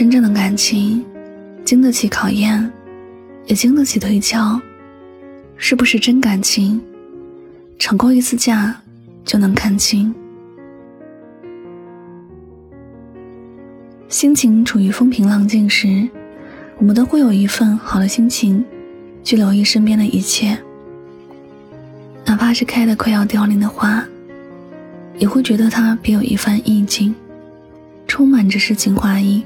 [0.00, 1.04] 真正的感情，
[1.62, 2.72] 经得起考验，
[3.44, 4.58] 也经得起推敲。
[5.58, 6.80] 是不是真感情？
[7.78, 8.74] 吵过一次架
[9.26, 10.14] 就能看清。
[14.08, 16.08] 心情处于风平浪静时，
[16.78, 18.64] 我们都会有一份好的心情，
[19.22, 20.58] 去留意身边的一切。
[22.24, 24.02] 哪怕是开的快要凋零的花，
[25.18, 27.14] 也会觉得它别有一番意境，
[28.06, 29.44] 充满着诗情画意。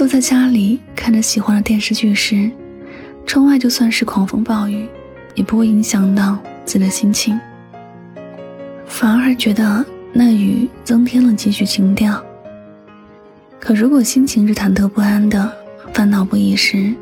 [0.00, 2.50] 坐在家里看着喜欢的电视剧时，
[3.26, 4.88] 窗外就算是狂风暴雨，
[5.34, 6.38] 也不会影响到。
[6.64, 7.38] 自己的心情，
[8.86, 12.18] 反而还觉得那雨增添了几许情调。
[13.58, 15.54] 可如果心情是忐忑不安的、
[15.92, 16.94] 烦恼不已时，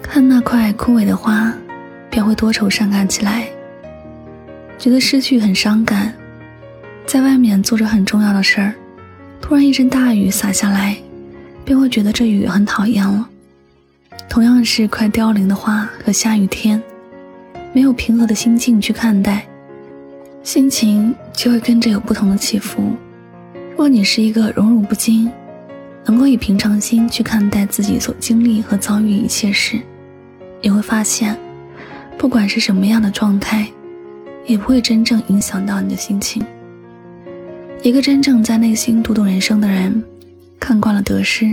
[0.00, 1.52] 看那块枯萎的花，
[2.08, 3.48] 便会多愁善感起来，
[4.78, 6.14] 觉得失去很伤感。
[7.04, 8.74] 在外面做着很重要的事儿，
[9.40, 10.98] 突然一阵大雨洒下来，
[11.64, 13.28] 便会觉得这雨很讨厌了。
[14.28, 16.80] 同样是快凋零的花和下雨天。
[17.72, 19.46] 没有平和的心境去看待，
[20.42, 22.92] 心情就会跟着有不同的起伏。
[23.76, 25.30] 若你是一个荣辱不惊，
[26.04, 29.80] 能够以平常心去看待自己所经历和遭遇一切时，
[30.60, 31.38] 你会发现，
[32.18, 33.68] 不管是什么样的状态，
[34.46, 36.44] 也不会真正影响到你的心情。
[37.84, 40.02] 一个真正在内心读懂人生的人，
[40.60, 41.52] 看惯了得失，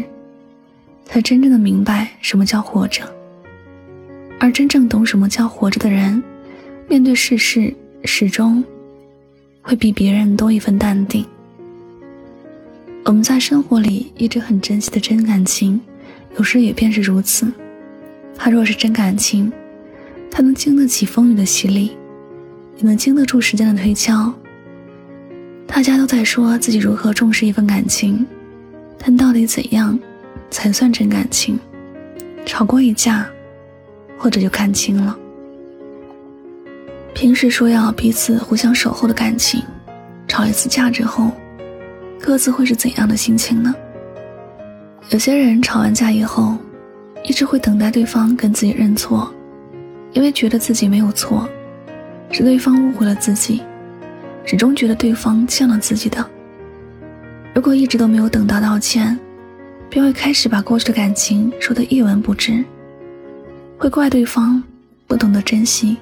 [1.05, 3.01] 才真正的明白什么叫活着。
[4.39, 6.21] 而真正懂什么叫活着的人，
[6.87, 8.63] 面对世事始终
[9.63, 11.25] 会比别人多一份淡定。
[13.05, 15.79] 我们在生活里一直很珍惜的真感情，
[16.37, 17.51] 有时也便是如此。
[18.35, 19.51] 它若是真感情，
[20.29, 21.97] 它能经得起风雨的洗礼，
[22.75, 24.31] 也能经得住时间的推敲。
[25.65, 28.23] 大家都在说自己如何重视一份感情，
[28.97, 29.99] 但到底怎样
[30.49, 31.59] 才算真感情？
[32.45, 33.27] 吵过一架。
[34.19, 35.15] 或者就看清了，
[37.13, 39.61] 平时说要彼此互相守候的感情，
[40.27, 41.29] 吵一次架之后，
[42.19, 43.71] 各自会是怎样的心情呢？
[45.11, 46.57] 有些人吵完架以后，
[47.23, 49.31] 一直会等待对方跟自己认错，
[50.13, 51.47] 因为觉得自己没有错，
[52.31, 53.61] 是对方误会了自己，
[54.45, 56.27] 始终觉得对方欠了自己的。
[57.57, 59.17] 如果一直都没有等到道歉，
[59.89, 62.63] 便会开始把过去的感情说得一文不值。
[63.79, 64.61] 会怪对方
[65.07, 65.97] 不懂得珍惜，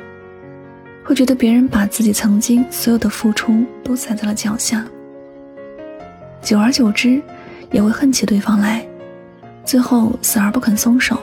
[1.01, 4.85] 会觉得别人把自己曾经所有的付出都踩在了脚下。
[6.41, 7.21] 久而久之，
[7.71, 8.85] 也会恨起对方来，
[9.63, 11.17] 最后死而不肯松手。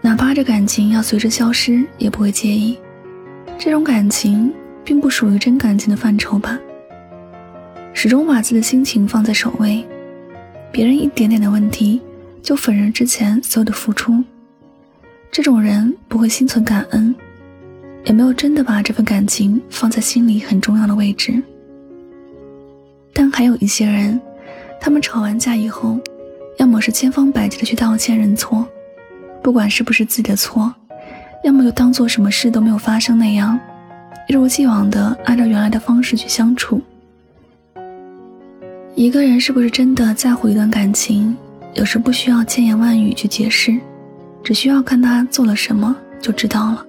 [0.00, 2.76] 哪怕这感情要随之消失，也不会介意。
[3.56, 4.52] 这种感情
[4.82, 6.58] 并不属于真感情的范畴吧？
[7.94, 9.82] 始终把自己的心情放在首位，
[10.70, 12.02] 别人一点点的问题
[12.42, 14.22] 就否认之前所有的付出。
[15.30, 17.14] 这种人不会心存感恩，
[18.04, 21.40] 也没有真的把这份感情放在心里很重要的位置。
[23.12, 24.20] 但还有一些人，
[24.80, 25.98] 他们吵完架以后，
[26.58, 28.66] 要么是千方百计的去道歉认错，
[29.40, 30.74] 不管是不是自己的错，
[31.44, 33.58] 要么就当做什么事都没有发生那样，
[34.28, 36.82] 一如既往的按照原来的方式去相处。
[38.96, 41.36] 一个人是不是真的在乎一段感情，
[41.74, 43.76] 有时不需要千言万语去解释。
[44.40, 46.86] 只需要看他做了什么就知道了。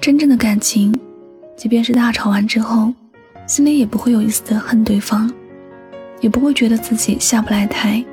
[0.00, 0.92] 真正的感情，
[1.56, 2.92] 即便是大吵完之后，
[3.46, 5.32] 心里也不会有一丝的恨对方，
[6.20, 8.04] 也不会觉得自己下不来台，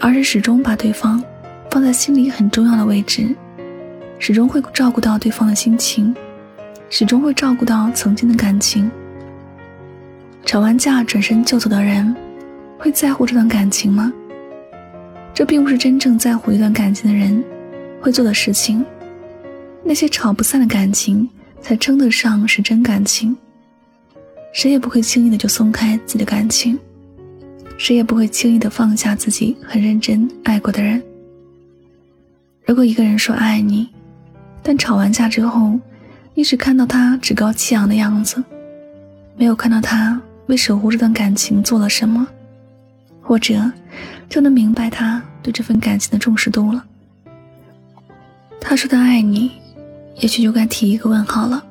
[0.00, 1.22] 而是始终把对方
[1.70, 3.28] 放在心里很重要的位置，
[4.18, 6.12] 始终会照顾到对方的心情，
[6.90, 8.90] 始终会照顾到曾经的感情。
[10.52, 12.14] 吵完架转身就走的人，
[12.76, 14.12] 会在乎这段感情吗？
[15.32, 17.42] 这并不是真正在乎一段感情的人
[18.02, 18.84] 会做的事情。
[19.82, 21.26] 那些吵不散的感情，
[21.62, 23.34] 才称得上是真感情。
[24.52, 26.78] 谁也不会轻易的就松开自己的感情，
[27.78, 31.02] 谁也不会轻易的放下自己很认真爱过的人。
[32.66, 33.88] 如果一个人说爱你，
[34.62, 35.80] 但吵完架之后，
[36.34, 38.44] 你只看到他趾高气扬的样子，
[39.34, 42.26] 没有看到他为守护这段感情做了什么，
[43.20, 43.70] 或者。
[44.28, 46.82] 就能明白他对这份感情的重视度了。
[48.58, 49.50] 他说他爱你，
[50.20, 51.62] 也许就该提一个问号了。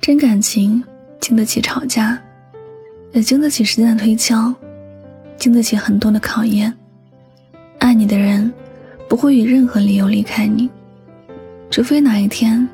[0.00, 0.82] 真感情
[1.20, 2.18] 经得起吵架，
[3.12, 4.54] 也经得起时间的推敲，
[5.36, 6.72] 经得起很多的考验。
[7.80, 8.50] 爱你的人
[9.10, 10.70] 不会以任何理由离开你，
[11.70, 12.66] 除非哪一天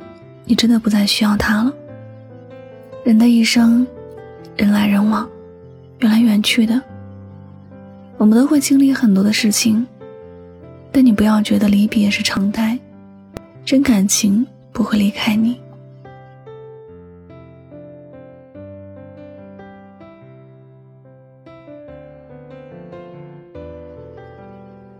[0.44, 1.74] 你真的不再需要他了。
[3.04, 3.84] 人的一生，
[4.56, 5.28] 人来人往，
[5.98, 6.80] 缘来缘去的。
[8.16, 9.84] 我们都会经历很多的事情，
[10.92, 12.78] 但你不要觉得离别是常态，
[13.64, 15.60] 真感情不会离开你。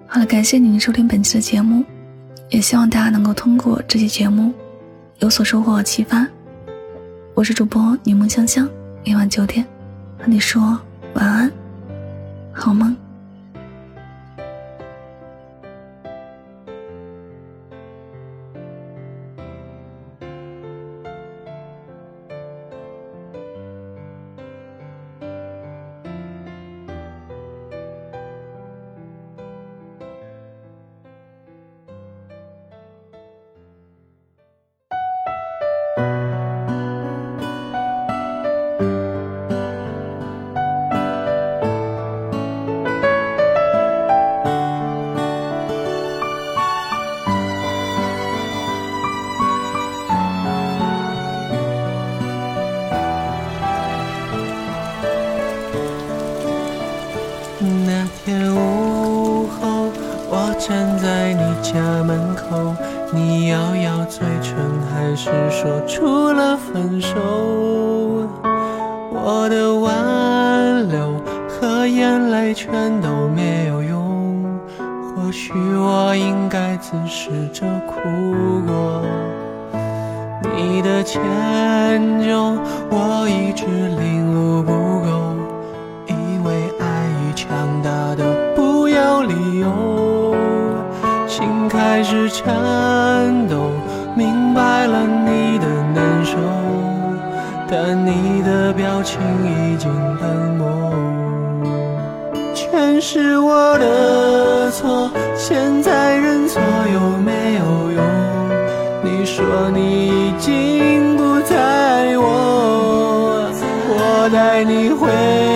[0.07, 1.85] 好了，感谢您收听本期的节目，
[2.51, 4.53] 也希望大家能够通过这期节目
[5.21, 6.27] 有所收获和启发。
[7.35, 8.69] 我是主播柠檬香香，
[9.07, 9.63] 每晚九点
[10.19, 10.81] 和你说
[11.13, 11.53] 晚安，
[12.55, 12.97] 好梦。
[61.75, 62.73] 家门口，
[63.13, 64.55] 你咬咬嘴唇，
[64.95, 67.19] 还是说出了分手？
[69.11, 74.45] 我的挽留和眼泪全都没有用，
[74.79, 77.97] 或许我应该自食着苦
[78.65, 79.03] 果。
[80.57, 81.21] 你的迁
[82.23, 82.57] 就，
[82.89, 85.35] 我一直领悟不够，
[86.07, 87.51] 以为爱已强
[87.83, 90.24] 大的不要理由。
[91.37, 93.57] 心开始颤抖，
[94.15, 96.37] 明白了你的难受，
[97.69, 99.91] 但你的表情已经
[100.21, 100.65] 冷漠。
[102.55, 107.99] 全是我的错，现在认错有没有用？
[109.03, 109.45] 你说
[109.75, 113.51] 你已经不再爱我，
[113.89, 115.54] 我带你回。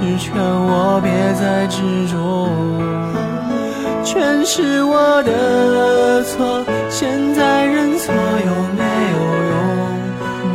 [0.00, 2.48] 是劝我别再执着，
[4.04, 6.64] 全是我的错。
[6.88, 9.18] 现在认错有没有
[9.50, 9.58] 用？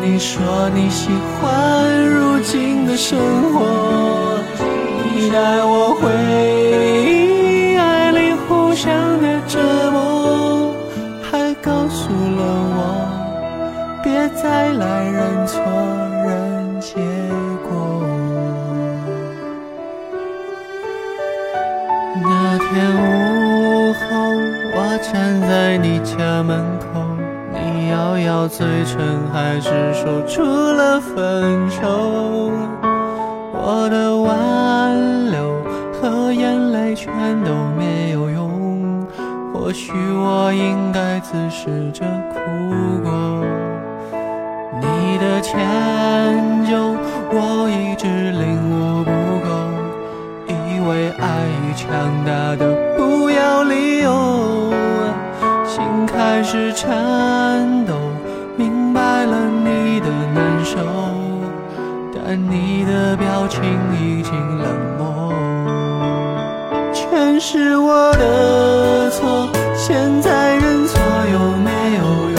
[0.02, 1.10] 你说你喜
[1.42, 3.20] 欢如今的生
[3.52, 4.40] 活，
[5.14, 6.10] 你带我回
[7.04, 9.60] 忆爱里互相的折
[9.92, 10.74] 磨，
[11.22, 12.42] 还告诉了
[12.78, 12.80] 我
[14.02, 15.62] 别再来认错
[22.22, 24.36] 那天午后，
[24.76, 27.04] 我站在你家门口，
[27.52, 29.00] 你咬咬嘴唇，
[29.34, 32.52] 还是说出了分手。
[33.56, 35.64] 我的挽留
[35.94, 37.12] 和眼泪全
[37.44, 39.08] 都没有用，
[39.52, 42.40] 或许我应该自食着苦
[43.02, 43.12] 果。
[44.80, 45.58] 你的迁
[46.70, 46.96] 就，
[47.32, 49.12] 我一直领悟不
[50.88, 51.28] 为爱
[51.64, 51.88] 与强
[52.26, 54.72] 大的不要理由，
[55.66, 57.94] 心开始颤抖，
[58.58, 60.78] 明白了你的难受，
[62.14, 63.64] 但你的表情
[63.94, 65.34] 已经冷漠。
[66.94, 71.00] 全是我的错，现在认错
[71.32, 72.04] 有没有
[72.36, 72.38] 用？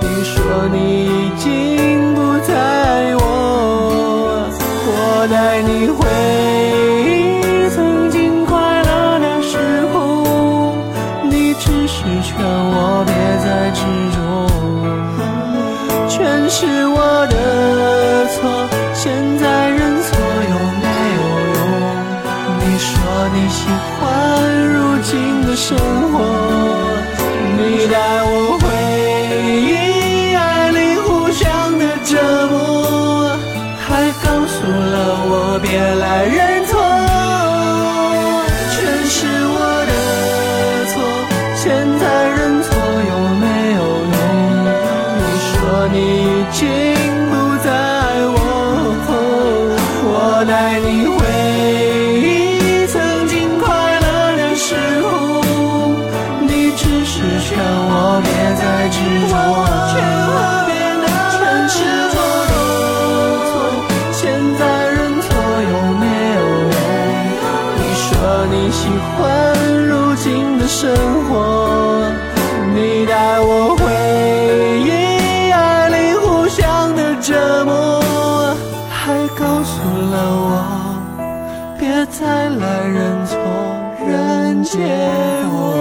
[0.00, 3.20] 你说你已经不再爱我，
[4.86, 7.21] 我带你回。
[16.12, 17.21] 全是我。
[46.52, 46.68] 心
[47.28, 47.32] 不
[47.64, 47.70] 在
[48.34, 48.36] 我，
[50.04, 50.14] 我
[50.46, 51.18] 带你回
[52.20, 52.94] 忆曾
[53.26, 53.64] 经快
[53.98, 54.06] 乐
[54.36, 55.10] 的时候。
[56.46, 59.34] 你只是劝我别再执着，
[61.32, 61.36] 全
[61.68, 61.74] 是
[62.14, 62.16] 我
[62.46, 62.52] 的
[63.48, 63.52] 错。
[64.12, 64.20] 现
[64.56, 64.60] 在
[64.92, 65.26] 认错
[65.72, 66.04] 有没
[66.36, 66.40] 有
[66.70, 66.76] 用？
[67.76, 68.06] 你说
[68.52, 68.80] 你喜
[69.16, 69.20] 欢
[69.88, 70.24] 如今
[70.60, 70.80] 的生
[71.24, 71.32] 活，
[72.72, 73.71] 你带我
[82.22, 85.71] 再来人从人间。